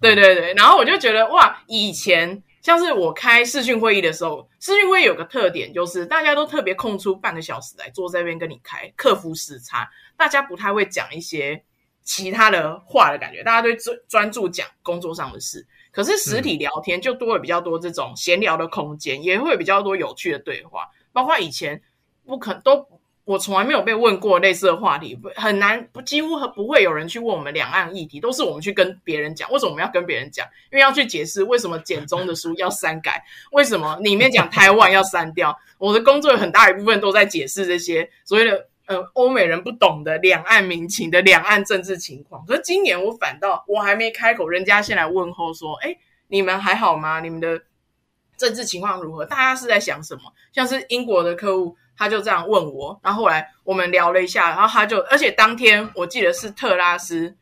[0.00, 11.62] 对对对，然后我就觉得哇，以前像是我开视讯会议的时候，视讯会议有个特点就是大家都特别空出半个小时来坐在这边跟你开，克服时差，大家不太会讲一些
[12.02, 15.64] 其他的话的感觉，大家都专专注讲工作上的事。
[15.92, 21.80] 可是实体聊天就多了比较多这种闲聊的空间，嗯、也会比较多有趣的对话，包括以前
[22.26, 22.84] 不可都。
[23.30, 29.48] 我从来没有被问过类似的话题，很难，几乎和不会有人去问我们两岸议题，都是我们去跟别人讲。
[29.52, 30.44] 为什么我们要跟别人讲？
[30.72, 35.56] 因为要去解释为什么简中的书要删改，为什么里面讲台湾要删掉。
[35.78, 42.44] 我的工作有很大一部分都在解释这些所谓的呃欧美人不懂的两岸民情的两岸政治情况。
[42.44, 47.20] 可是今年我反倒我还没开口，人家先来问候说：“哎，你们还好吗？
[47.20, 47.62] 你们的
[48.36, 49.24] 政治情况如何？
[49.24, 51.76] 大家是在想什么？”像是英国的客户。
[52.00, 57.36] 他就这样问我，然后后来我们聊了一下，然后他就，而且当天我记得是特拉斯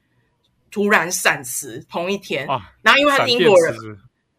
[0.68, 3.77] 突然闪辞，同一天，啊、然后因为他是英国人，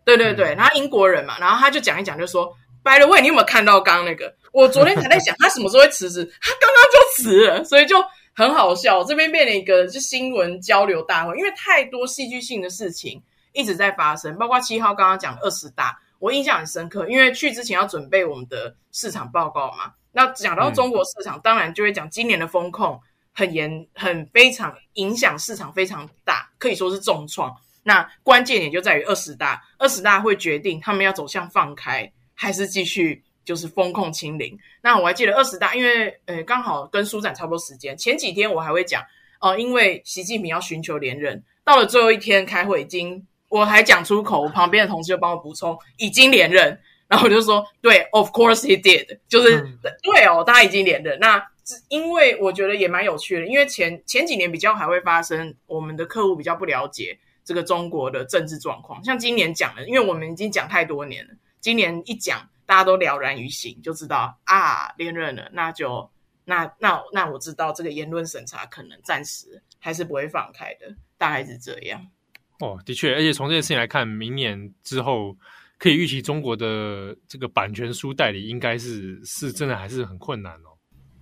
[0.03, 2.53] 对对对，然后英国人嘛，然后他就讲一讲，就说
[2.83, 4.35] ，By the way，你有没有看到刚刚那个？
[4.51, 7.95] 我昨天还在想他什么时候会辞职，他刚刚就辞了，所以就
[8.35, 19.93] 很好笑，这边变了一个就新闻交流大会，因为太多戏剧性的事情一直在发生，包括七号刚刚讲二十大，我印象很深刻，因为去之前要准备我们的市场报告嘛。
[20.11, 22.99] 那讲到中国市场，嗯、当然就会讲今年的风控
[23.31, 27.55] 很严，很非常影响市场非常大，可以说是重创。
[27.83, 34.57] 那关键点就在于二十大，二十大会决定他们要走向放开，还是继续就是风控清零。
[34.81, 39.01] 那我还记得二十大，因为呃刚好跟书展差不多时间，前几天我还会讲
[39.39, 46.79] 哦、呃，因为习近平要寻求连任，到了最后一天开会，已经我还讲出口，我旁边的同事就帮我补充，已经连任。
[47.09, 51.17] 然后我就说，对，of course he did，就是、嗯、对哦，他已经连任。
[51.19, 51.43] 那
[51.87, 59.03] 因为我觉得也蛮有趣的，因为前前几年比较还会发生，我们的客户比较不了解这个中国的政治状况。
[59.03, 66.07] 像今年讲了，因为我们已经讲太多年了，今年一讲，大家都了然于心，就知道啊，连任了，那就
[66.45, 72.05] 那那那我知道这个言论审查可能暂时还是不会放开的，大概是这样。
[72.59, 75.35] 哦，的确，而且从这件事情来看，明年之后。
[75.79, 80.75] 可以预期中国的这个版权书代理应该是是真的还是很困难哦。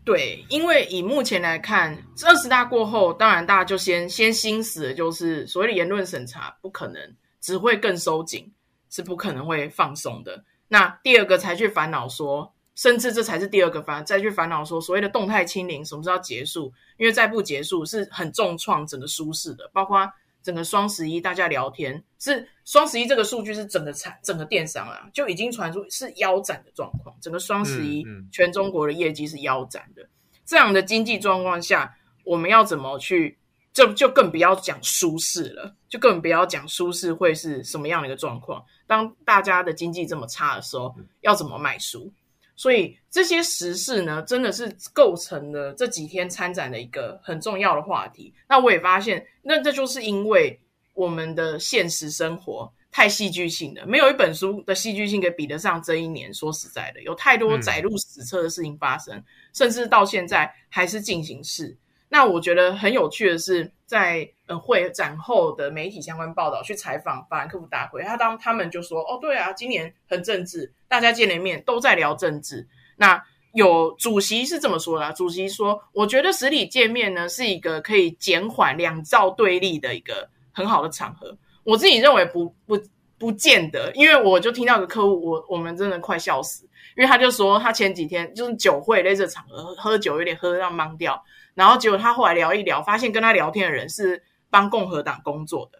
[0.03, 8.51] 对，因为以目前来看，二十大过后，当然大家就先先心死的就是所谓的言论审查不可能只会更收紧，
[8.89, 10.43] 是不可能会放松的。
[10.67, 16.73] 那第二个才去烦恼说，甚至这才是第二个烦再去烦恼说，所谓的动态清零什么时候结束？
[16.97, 20.11] 因为再不结束是很重创整个舒适的，包括。
[20.43, 30.07] 整个双十一大家聊天是双十一这个数据是整个产整个电商啊就已经传出是腰斩的状况，整个双十一全中国的业绩是腰斩的。
[30.45, 33.37] 这样的经济状况下，我们要怎么去？
[33.73, 38.65] 就就更不要讲舒适了，就更不要讲舒适会是什么样的一个状况。
[38.87, 42.11] 当大家的经济这么差的时候，要怎么卖书？
[42.55, 48.33] 所以这些时事呢，真的是构成了这几天参展的一个很重要的话题。
[48.49, 50.59] 那我也发现，那这就是因为
[50.97, 56.33] 我们的现实生活太戏剧性了，没有一本书的戏剧性可以比得上这一年。
[56.33, 61.77] 说实在的，有太多载入史册的事情发生，嗯、甚至到现在还是进行式。
[62.09, 82.81] 那我觉得很有趣的是，在呃会展后的媒体相关报道去采访法兰克福大会，他当他们就说：“哦，对啊，今年很政治，大家见了面都在聊政治。”那有主席是这么说的啊，主席说：“我觉得实体见面呢是一个可以减缓两造对立的一个很好的场合。”我自己认为不不
[83.19, 86.63] 不见得，因为我就听到个客户，我我们真的快笑死，
[86.95, 91.21] 因为他就说他前几天就是酒会类似的场合喝酒有点喝到懵掉。
[91.53, 95.79] 然后结果他后来聊一聊，发现跟他聊天的人是帮共和党工作的。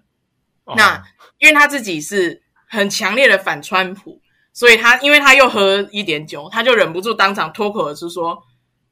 [0.65, 0.75] Oh.
[0.77, 1.03] 那
[1.39, 4.19] 因为他自己是很强烈的反川普，
[4.51, 8.43] 所以他因为他又喝一点酒，他就忍不住当场脱口而出说：“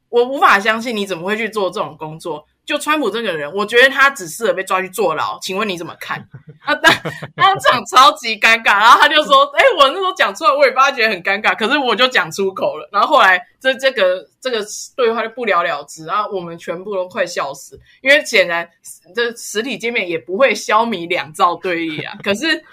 [0.08, 2.46] 我无法相信你怎么会去做这种工作。
[2.66, 5.38] 就川普这个人，我觉得他只适合被抓去坐牢。
[5.40, 6.28] 请问你怎么看？
[6.64, 6.92] 他当
[7.36, 18.68] 当场超级尴尬，然后他就说：“哎、我那时候讲出来，我也发觉很尴尬，可是我就讲出口了。”然后后来这这个这个对话就不了了之，然后我们全部都快笑死，因为显然
[19.14, 22.18] 这实体见面也不会消弭两造对立啊。
[22.24, 22.64] 可是。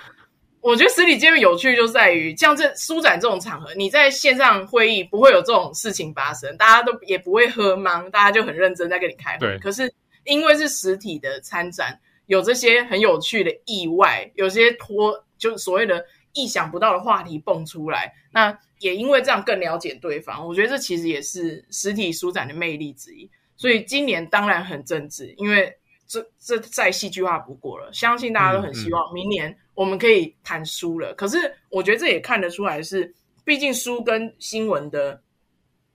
[0.62, 9.40] 我觉得实体见面有趣就在于，像这书展这种场合，你在线上会议不会有这种事情发生，大家都也不会喝茫，大家就很认真在跟你开会。
[9.40, 9.59] 对。
[9.59, 9.92] 可是
[10.25, 20.46] 因为是实体的参展，有这些很有趣的意外，有些脱就所谓的意想不到的话题蹦出来，那也因为这样更了解对方。
[20.46, 23.29] 我觉得这其实也是实体书展的魅力之一。
[23.57, 25.77] 所以今年当然很政治，因为。
[26.09, 31.14] 这这再戏剧化不过了，相信大家都很希望明年我们可以谈书了。
[31.14, 31.38] 可是
[31.70, 35.22] 我觉得这也看得出来是，毕竟书跟新闻的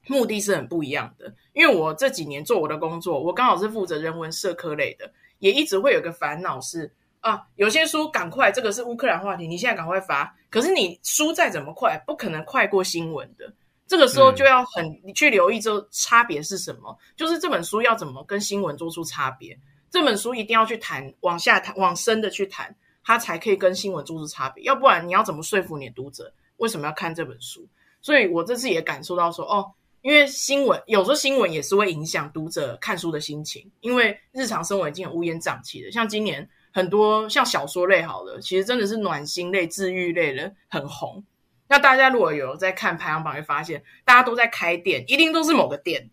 [0.08, 1.34] 目的是很不一样的。
[1.54, 10.36] 因为我这几年做我的工作，我刚好是负责人文社科类的，也一直会有个烦恼是啊，有些书赶快，这个是乌克兰话题，你现在赶快发。
[10.50, 13.52] 可是你书再怎么快，不可能快过新闻的。
[13.86, 19.58] 这个时候就要很你去留意这差别是什么，就是这本书要怎么跟新闻做出差别。
[19.90, 22.76] 这本书一定要去谈，往下谈，往深的去谈，
[23.08, 24.62] 它才可以跟新闻做出差别。
[24.66, 27.66] 要不然，你要怎么说服你的读者为什么要看这本书？
[28.02, 35.90] 所以我这次也感受到说，哦，因为新闻有时候新闻也是会影响读者看书的心情，因为日常生活已经很乌烟瘴气的。
[35.90, 41.24] 像今年很多像小说类好了，其实真的是暖心类、治愈类的很红。
[41.70, 46.10] 那大家如果有在看排行榜，会发现大家都在开店，一定都是某个店，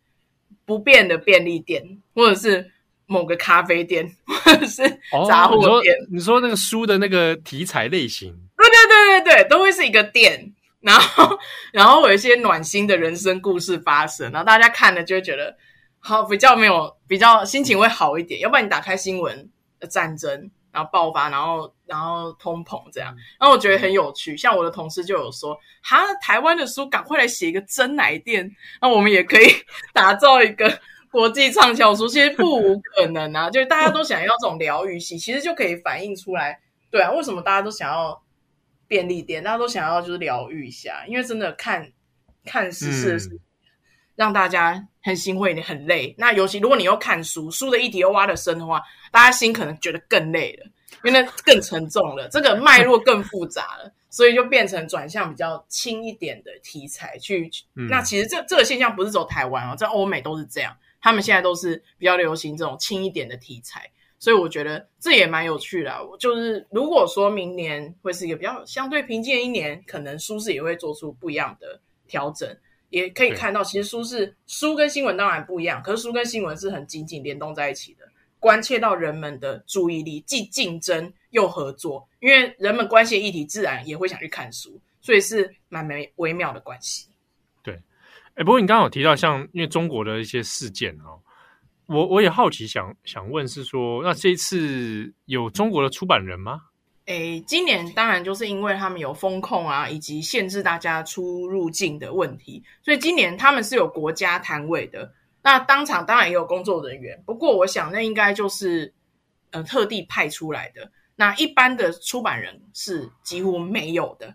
[0.64, 2.70] 不变的便利店，或者是。
[3.06, 4.82] 某个咖啡店 或者是
[5.28, 5.94] 杂货店。
[5.94, 11.38] 哦，你说，你说那个书的那个题材类型，对对对对对，都会是一个店，然后
[11.72, 15.56] 然后有一些暖心的人生故事发生，然后大家看了就会觉得
[15.98, 18.40] 好，比较没有比较心情会好一点。
[18.40, 19.50] 要不然你打开新闻
[19.90, 24.36] 战争，然后爆发，然后然后通膨这样，然后我觉得很有趣。
[24.36, 29.46] 像我的同事就有说，哈，台湾的书赶快来写一个真奶店，那我们也可以
[29.92, 30.80] 打造一个。
[31.14, 36.58] 国际畅销书其实不无可能啊， 就是大家都想要这种疗愈系，其实就可以反映出来。
[36.90, 38.20] 对啊，为什么大家都想要
[38.88, 39.44] 便利店？
[39.44, 41.92] 大家都想要就是疗愈一下，因为真的看
[42.44, 43.40] 看时事是
[44.16, 46.12] 让大家很心会很累。
[46.18, 50.66] 那尤其如果你又看书，书的议题又挖的深的话，大家心可能觉得更累了，
[51.04, 57.48] 因为那更沉重了，这个脉络更复杂了， 所以就变成转向比较轻一点的题材去。
[57.88, 60.76] 那其实这这个现象不是走台湾哦，在欧美都是这样。
[61.04, 66.00] 他们现在都是比较流行这种轻一点的题材，所以我觉得这也蛮有趣的啊。
[66.18, 72.48] 就是如果说明年会是一个比较相对平静的一年，可能舒适也会做出不一样的调整。
[72.88, 78.08] 也可以看到，其实书市书跟新闻当然不一样，可是书跟新闻是很紧紧联动在一起的，
[78.40, 82.08] 关切到人们的注意力，既竞争又合作。
[82.20, 87.08] 因为人们关心议题，自然也会想去看书，所以是蛮微微妙的关系。
[88.34, 91.20] 哎，不过你刚刚有提到像因为中国的一些事件哦，
[91.86, 96.62] 我我也好奇想想问是说，那这一次有中国的出版人吗？
[97.06, 105.12] 哎，今年当然就是因为他们有风控啊，以及限制大家出入境的问题，所以今年他们是有国家摊位的。
[105.42, 108.94] 那当场当然也有工作人员，不过我想那应该就是
[109.50, 110.90] 呃特地派出来的。
[111.14, 114.34] 那一般的出版人是几乎没有的。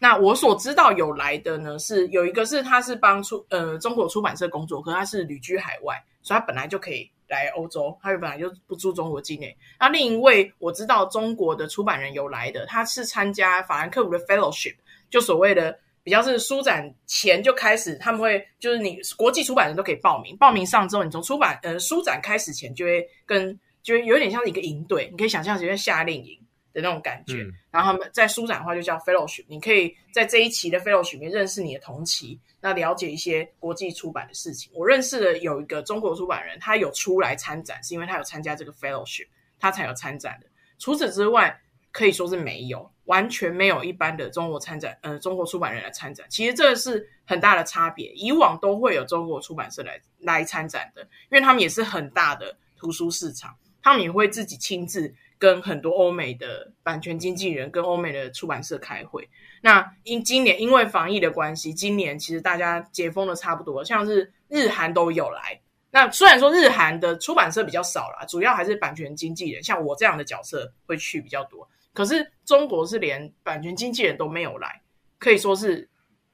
[0.00, 9.56] 那我所知道有来的呢，是有一个是他是帮出呃中国出版社工作，可是他是旅居海外，所以他本来就可以来欧洲，他本来就不住中国境内。
[9.78, 14.76] 那另一位我知道中国的出版人有来的，他是参加法兰克福的 Fellowship，
[15.10, 26.38] 就所谓的比较是书展前就开始，他们会就是你国际出版人都可以报名，报名上之后，你从出版呃书展开始前就会跟就会有点像一个营队，你可以想象成夏令营。
[26.80, 34.70] 的那种感觉，嗯、然后他们在书展的话就叫 fellowship，你可以在这一期的 fellowship 里面认识你的同期，那了解一些国际出版的事情。
[34.74, 39.26] 我认识的有一个中国出版人，他有出来参展，是因为他有参加这个 fellowship，
[39.58, 40.46] 他才有参展的。
[40.78, 41.60] 除此之外，
[41.90, 46.24] 可以说是没有，完全没有一般的中国参展，呃，中国出版人来参展。
[46.30, 55.12] 其实这是很大的差别，以往都会有中国出版社来来参展的，因为他们也是很大的图书市场，他们也会自己亲自。
[55.38, 59.28] 跟很多欧美的版权经纪人、跟欧美的出版社开会。
[59.62, 65.60] 那因今年因为防疫的关系，今年其实大家解封的差不多，像是日韩都有来。
[65.90, 71.68] 那虽然说日韩的出版社比较少啦，主要还是版权经纪人，像我这样的角色会去比较多。
[71.94, 74.82] 可是中国是连版权经纪人都没有来，
[75.18, 75.88] 可以说是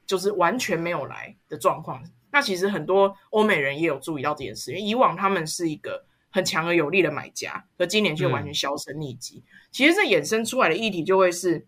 [0.07, 2.03] 就是完全没有来的状况。
[2.33, 6.05] 那其实很多欧美人也有注意到这件事，因为以往他们是一个。
[6.35, 9.41] 很强而有力的买家，而今年却完全销声匿迹。
[9.47, 11.65] 嗯、其实这衍生出来的议题就会是，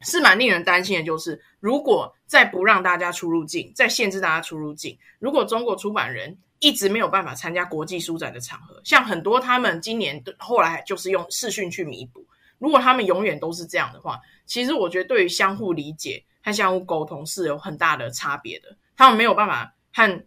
[0.00, 12.26] 是蛮令人担心的，就是如果再不让大家出入境，再限制大家出入境，如果中国出版人一直没有办法参加国际书展的场合，像很多他们今年后来就是用视讯去弥补，
[12.58, 20.24] 如果他们永远都是这样的话，其实我觉得对于相互理解和相互沟通是有很大的差别的，他们没有办法和，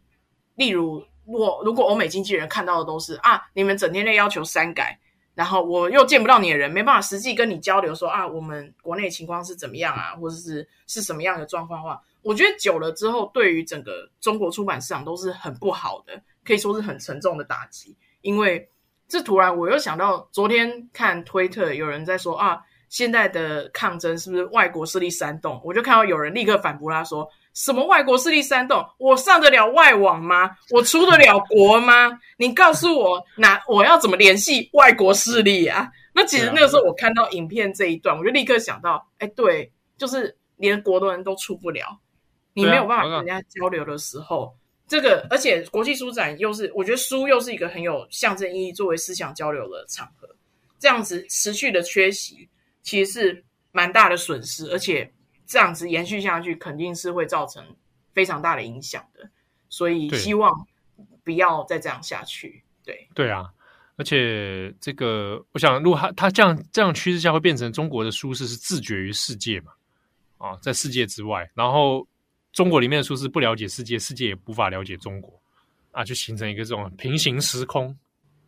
[0.53, 1.03] 例如。
[1.27, 4.97] 我如果欧美经纪人看到的都是啊，你们整天在要求删改，
[5.35, 17.95] 然后我又见不到你的人，没办法实际跟你交流说啊，我们国内情况是怎么样啊，或者是是什么样的状况的话，我觉得久了之后，对于整个中国出版市场都是很不好的，可以说是很沉重的打击。
[18.21, 18.69] 因为
[19.07, 25.61] 这突然我又想到，昨天看推特有人在说啊，现在的抗争是不是外国势力煽动？
[25.63, 27.27] 我就看到有人立刻反驳他说。
[27.53, 28.85] 什么外国势力煽动？
[28.99, 30.51] 我上得了外网吗？
[30.69, 32.19] 我出得了国吗？
[32.37, 35.89] 你告诉我，那我要怎么联系外国势力啊？
[36.13, 41.99] 那其实那个时候我看到影片这一段，我就立刻想到，哎，对，就是连国的人都出不了，
[42.53, 44.55] 你没有办法跟人家交流的时候，
[44.87, 50.29] 这个而且国际书展又是，我觉得书又是一个很有象征意义作为思想交流的场合，
[50.77, 52.47] 这样子持续的缺席，
[52.87, 55.11] 其实是蛮大的损失，而且。
[55.49, 57.63] 这样子延续下去，肯定是会造成
[58.11, 59.29] 非常大的影响的，
[59.69, 60.67] 所以希望
[61.23, 62.61] 不要再这样下去。
[62.83, 63.49] 对对啊，
[63.95, 69.71] 而且这个，我想，如果他他这样这样趋势下，会变成中国的舒适是自绝于世界嘛？
[70.37, 72.05] 啊，在世界之外，然后
[72.51, 75.31] 中国里面的舒适不了解世界，世界也无法了解中国
[75.93, 77.97] 啊，就形成一个这种平行时空。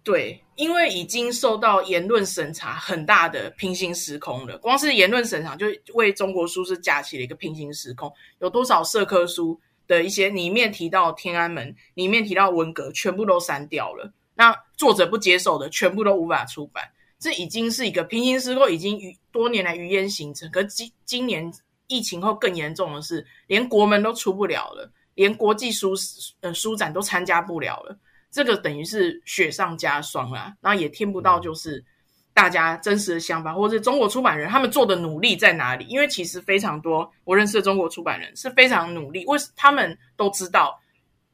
[0.10, 4.58] 对，因为已经受到言论审查很大的平行时空了。
[4.58, 8.12] 光是言论审查就为中国书是架起了一个平行时空。
[8.40, 14.12] 有多少社科书的一些里面提到天安门，里面提到文革，全部都删掉了。
[14.34, 16.84] 那作者不接受的，全部都无法出版。
[17.20, 20.50] 这已经是一个平行时空，已经与多年来余烟形成。
[20.50, 21.54] 可今今年
[21.86, 25.94] 疫情后更严重的是，连国门都出不了了，连国际书
[26.42, 27.96] 呃书展都参加不了了。
[28.32, 31.84] 这个等于是雪上加霜啦，然后也听不到就是
[32.32, 35.84] 大家真实的想法，或者是中国出版人他们做的努力在哪里？
[35.86, 40.80] 因为其实非常多我认识的中国出版人是非常努力，为他们都知道，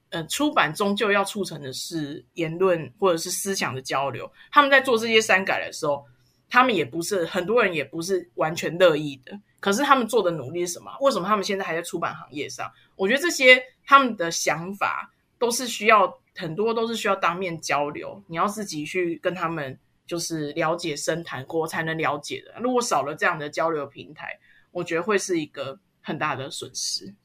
[0.09, 4.31] 呃，出版终究要促成的是言论或者是思想的交流。
[4.49, 6.03] 他们在做这些删改的时候，
[6.49, 9.37] 他们也不是很多人也不是完全乐意的。
[9.59, 10.91] 可是他们做的努力是什么？
[11.01, 12.71] 为什么他们现在还在出版行业上？
[12.95, 16.17] 我觉得这些他们的想法都是需要。
[16.35, 22.59] 很多都是需要当面交流，你要自己去跟他们就是了解深谈过才能了解的。
[22.61, 24.37] 如果少了这样的交流平台，
[24.71, 27.15] 我觉得会是一个很大的损失。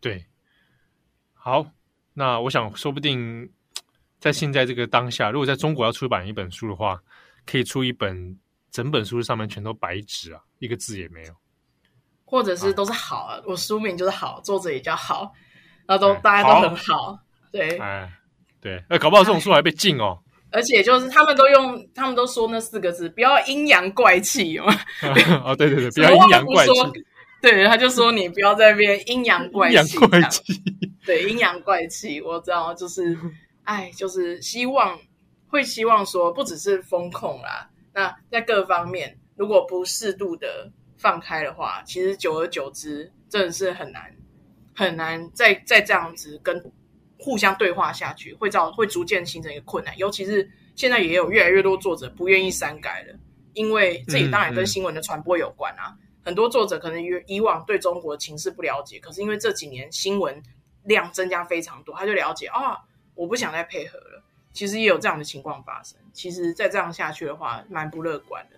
[0.00, 0.26] 对，
[1.34, 1.66] 好，
[2.14, 3.50] 那我想说不定
[4.20, 7.02] 在现在这个当下，如果在中国要出版一本书的话，
[7.44, 8.38] 可以出一本
[8.70, 11.34] 整本书上面全都白纸啊，一个字也没有，
[12.24, 15.32] 或者是都是好啊，我书名就是好，作者也叫好，
[15.86, 17.20] 然后都大家都很好，好
[17.50, 17.76] 对。
[17.78, 18.12] 哎
[18.66, 20.18] 对，那搞不好这种书还被禁哦。
[20.50, 24.64] 而且就是他们都用，他们都说那四个字，不要阴阳怪气哦。
[25.44, 26.72] 哦，对对对，不要阴阳怪气。
[27.40, 29.76] 对，他就说你不要在那边阴阳怪气。
[29.76, 30.42] 阴阳怪气。
[31.04, 33.16] 对，阴阳怪气，我知道，就是，
[33.62, 34.98] 哎，就是希望
[35.46, 44.02] 会希望说，不只是风控啦，那在各方面，如果不适度的放开的话，其实久而久之，真的是很难
[44.74, 46.60] 很难再再这样子跟。
[47.18, 49.96] 互相对话下去，会造会逐渐形成一个困难。
[49.98, 53.14] 尤其是现在也有越来越多作者不愿意删改了，
[53.54, 55.96] 因为这也当然跟新闻的传播有关啊。
[56.24, 60.42] 很多作者可能以以往对中国情势不了解，可是因为这几年新闻
[60.82, 62.78] 量增加非常多，他就了解啊，
[63.14, 64.22] 我不想再配合了。
[64.52, 65.98] 其实也有这样的情况发生。
[66.12, 68.56] 其实再这样下去的话，蛮不乐观的。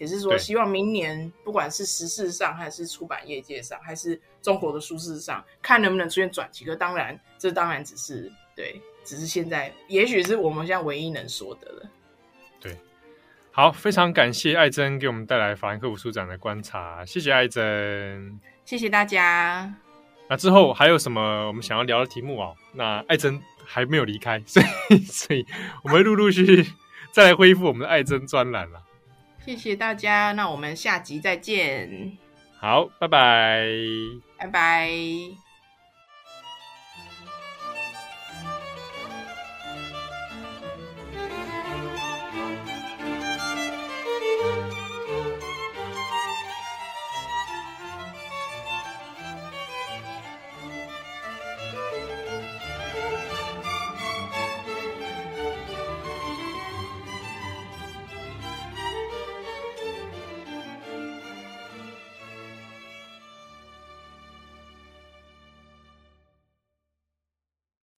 [0.00, 6.64] 也是说，希望明年不管是时事上，还是出版业界上，还是中国的书市上，看能不能出现转机。
[6.64, 11.90] 可当然，这当然只是对，只是现在，也许是我们现在唯一能说的了。
[12.58, 12.74] 对，
[13.52, 19.70] 好，非常感谢艾珍给我们带来法兰克福书展的观察，谢谢艾珍，谢谢大家。
[20.30, 22.54] 那之后还有什么我们想要聊的题目啊？
[22.72, 25.44] 那艾珍还没有离开，所以所以
[25.84, 26.72] 我们会陆陆续续
[27.12, 28.82] 再来恢复我们的艾珍专栏了。
[29.44, 32.16] 谢谢大家，那我们下集再见。
[32.58, 33.66] 好，拜拜，
[34.38, 35.49] 拜拜。